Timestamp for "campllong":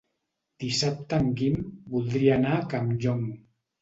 2.73-3.23